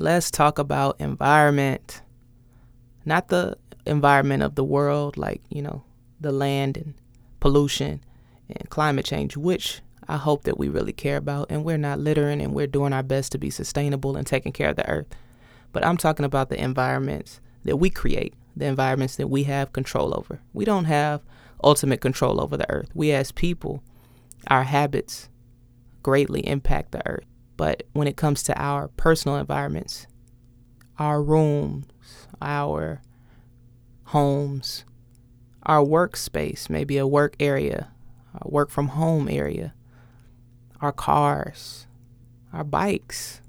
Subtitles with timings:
[0.00, 2.02] let's talk about environment.
[3.04, 3.56] Not the
[3.86, 5.82] environment of the world, like, you know,
[6.20, 6.94] the land and
[7.40, 8.02] pollution
[8.48, 11.46] and climate change, which I hope that we really care about.
[11.50, 14.70] And we're not littering and we're doing our best to be sustainable and taking care
[14.70, 15.06] of the earth.
[15.72, 20.14] But I'm talking about the environments that we create, the environments that we have control
[20.16, 20.40] over.
[20.52, 21.20] We don't have
[21.62, 22.88] ultimate control over the earth.
[22.94, 23.82] We as people,
[24.46, 25.28] our habits
[26.02, 27.24] greatly impact the earth.
[27.58, 30.06] But when it comes to our personal environments,
[30.96, 31.86] our rooms,
[32.40, 33.02] our
[34.04, 34.84] homes,
[35.64, 37.90] our workspace, maybe a work area,
[38.40, 39.74] a work from home area,
[40.80, 41.88] our cars,
[42.52, 43.42] our bikes.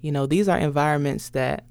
[0.00, 1.64] You know, these are environments that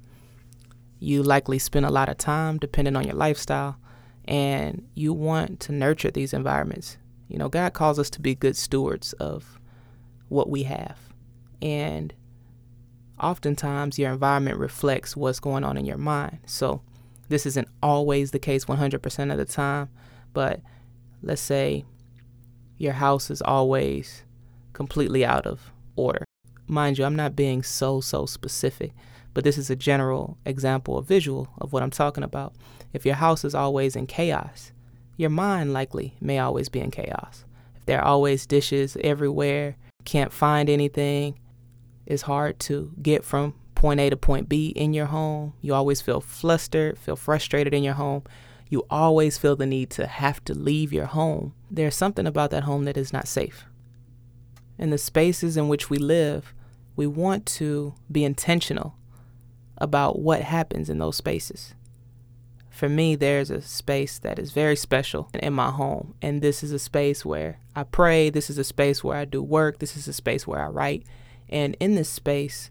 [1.00, 3.76] you likely spend a lot of time depending on your lifestyle
[4.24, 6.96] and you want to nurture these environments.
[7.26, 9.58] You know, God calls us to be good stewards of
[10.28, 10.96] what we have.
[11.62, 12.12] And
[13.20, 16.38] oftentimes your environment reflects what's going on in your mind.
[16.46, 16.82] So,
[17.28, 19.88] this isn't always the case 100% of the time,
[20.32, 20.60] but
[21.22, 21.84] let's say
[22.76, 24.24] your house is always
[24.72, 26.24] completely out of order.
[26.66, 28.92] Mind you, I'm not being so, so specific,
[29.32, 32.54] but this is a general example, a visual of what I'm talking about.
[32.92, 34.72] If your house is always in chaos,
[35.16, 37.44] your mind likely may always be in chaos.
[37.76, 41.38] If there are always dishes everywhere, can't find anything,
[42.06, 45.54] it's hard to get from point A to point B in your home.
[45.60, 48.22] You always feel flustered, feel frustrated in your home.
[48.68, 51.54] You always feel the need to have to leave your home.
[51.70, 53.66] There's something about that home that is not safe.
[54.78, 56.54] In the spaces in which we live,
[56.96, 58.96] we want to be intentional
[59.78, 61.74] about what happens in those spaces.
[62.70, 66.72] For me, there's a space that is very special in my home, and this is
[66.72, 70.08] a space where I pray, this is a space where I do work, this is
[70.08, 71.06] a space where I write.
[71.48, 72.70] And in this space,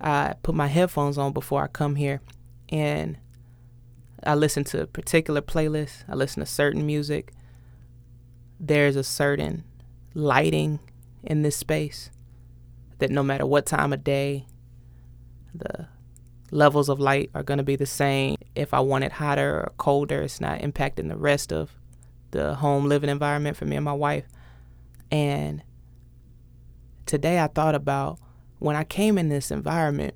[0.00, 2.20] I put my headphones on before I come here
[2.70, 3.18] and
[4.24, 6.04] I listen to a particular playlist.
[6.08, 7.32] I listen to certain music.
[8.58, 9.64] There's a certain
[10.14, 10.80] lighting
[11.22, 12.10] in this space
[12.98, 14.46] that no matter what time of day,
[15.54, 15.88] the
[16.50, 18.36] levels of light are going to be the same.
[18.54, 21.70] If I want it hotter or colder, it's not impacting the rest of
[22.30, 24.24] the home living environment for me and my wife.
[25.10, 25.62] And
[27.10, 28.20] today I thought about
[28.60, 30.14] when I came in this environment,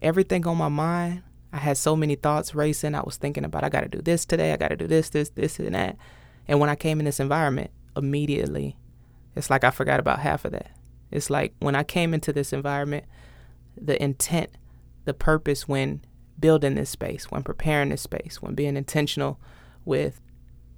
[0.00, 2.94] everything on my mind, I had so many thoughts racing.
[2.94, 4.52] I was thinking about, I got to do this today.
[4.52, 5.96] I got to do this, this, this, and that.
[6.46, 8.76] And when I came in this environment, immediately,
[9.34, 10.70] it's like I forgot about half of that.
[11.10, 13.04] It's like when I came into this environment,
[13.76, 14.50] the intent,
[15.06, 16.04] the purpose when
[16.38, 19.40] building this space, when preparing this space, when being intentional
[19.84, 20.20] with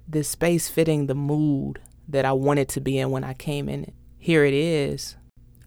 [0.07, 3.83] this space fitting the mood that I wanted to be in when I came in
[3.83, 3.93] it.
[4.19, 5.15] Here it is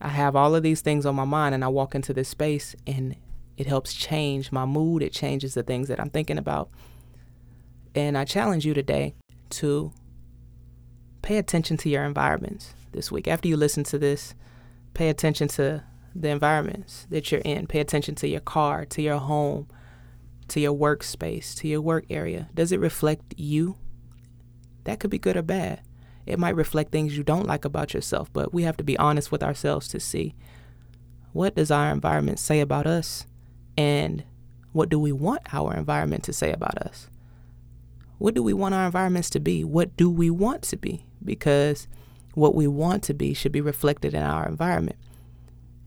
[0.01, 2.75] I have all of these things on my mind and I walk into this space
[2.87, 3.17] and
[3.57, 5.03] it helps change my mood.
[5.03, 6.71] It changes the things that I'm thinking about.
[7.95, 9.15] And I challenge you today
[9.51, 9.93] to
[11.21, 13.29] pay attention to your environments this week.
[13.29, 14.35] After you listen to this,
[14.95, 15.85] pay attention to
[16.15, 17.67] the environments that you're in.
[17.67, 19.69] Pay attention to your car, to your home,
[20.49, 22.49] to your workspace, to your work area.
[22.55, 23.77] Does it reflect you?
[24.85, 25.83] That could be good or bad.
[26.27, 29.33] It might reflect things you don't like about yourself, but we have to be honest
[29.33, 30.35] with ourselves to see
[31.33, 33.27] what does our environment say about us
[33.77, 34.25] and
[34.73, 37.09] what do we want our environment to say about us?
[38.19, 39.65] What do we want our environments to be?
[39.65, 41.07] What do we want to be?
[41.25, 41.89] Because
[42.35, 44.97] what we want to be should be reflected in our environment.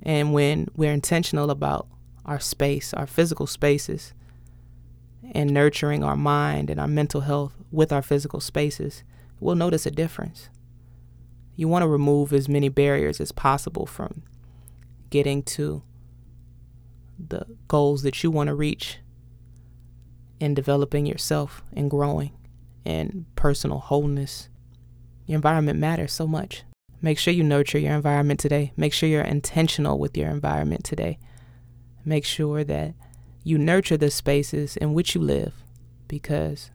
[0.02, 1.88] And when we're intentional about
[2.26, 4.14] our space, our physical spaces,
[5.32, 9.04] and nurturing our mind and our mental health with our physical spaces,
[9.44, 10.50] we'll notice a difference.
[11.56, 14.24] You want to remove as many barriers as possible from
[15.10, 15.84] getting to
[17.20, 19.00] the goals that you want to reach
[20.40, 22.32] in developing yourself and growing
[22.86, 24.50] and personal wholeness.
[25.26, 26.64] Your environment matters so much.
[27.02, 28.72] Make sure you nurture your environment today.
[28.76, 31.20] Make sure you're intentional with your environment today.
[32.06, 32.96] Make sure that
[33.44, 35.54] you nurture the spaces in which you live
[36.08, 36.72] because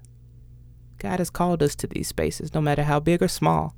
[0.98, 3.74] God has called us to these spaces, no matter how big or small.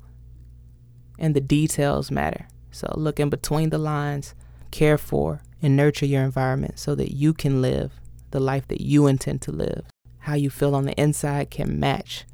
[1.19, 2.49] And the details matter.
[2.70, 4.34] So look in between the lines,
[4.70, 7.93] care for, and nurture your environment so that you can live
[8.31, 9.84] the life that you intend to live.
[10.20, 12.25] How you feel on the inside can match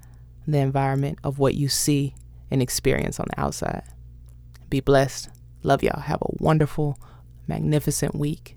[0.47, 2.15] the environment of what you see
[2.51, 3.83] and experience on the outside.
[4.71, 5.31] Be blessed.
[5.63, 6.01] Love y'all.
[6.01, 7.01] Have a wonderful,
[7.49, 8.55] magnificent week.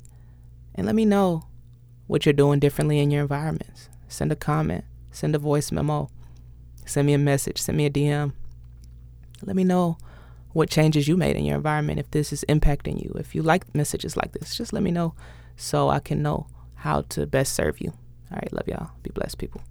[0.75, 1.45] And let me know
[2.05, 3.89] what you're doing differently in your environments.
[4.07, 6.09] Send a comment, send a voice memo
[6.89, 8.33] Send me a message, send me a DM.
[9.43, 9.99] Let me know
[10.53, 13.13] what changes you made in your environment, if this is impacting you.
[13.19, 15.13] If you like messages like this, just let me know
[15.55, 17.93] so I can know how to best serve you.
[18.31, 18.89] All right, love y'all.
[19.03, 19.61] Be blessed, people.